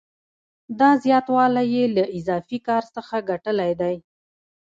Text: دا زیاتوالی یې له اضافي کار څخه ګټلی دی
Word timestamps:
دا 0.79 0.89
زیاتوالی 1.03 1.65
یې 1.75 1.83
له 1.95 2.03
اضافي 2.17 2.57
کار 2.67 2.83
څخه 2.95 3.15
ګټلی 3.29 3.71
دی 3.81 3.95